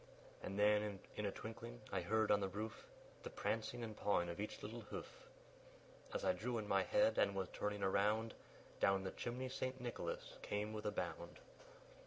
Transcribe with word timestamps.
And 0.41 0.57
then, 0.57 0.97
in 1.15 1.27
a 1.27 1.31
twinkling, 1.31 1.79
I 1.91 2.01
heard 2.01 2.31
on 2.31 2.39
the 2.39 2.47
roof 2.47 2.87
The 3.21 3.29
prancing 3.29 3.83
and 3.83 3.95
pawing 3.95 4.29
of 4.29 4.39
each 4.41 4.63
little 4.63 4.81
hoof. 4.81 5.27
As 6.11 6.25
I 6.25 6.33
drew 6.33 6.57
in 6.57 6.67
my 6.67 6.81
head, 6.81 7.19
and 7.19 7.35
was 7.35 7.49
turning 7.49 7.83
around, 7.83 8.33
Down 8.79 9.03
the 9.03 9.11
chimney 9.11 9.47
St. 9.47 9.79
Nicholas 9.79 10.39
came 10.41 10.73
with 10.73 10.87
a 10.87 10.91
bound. 10.91 11.37